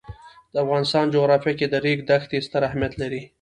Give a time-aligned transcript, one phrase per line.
[0.53, 3.21] د افغانستان جغرافیه کې د ریګ دښتې ستر اهمیت لري.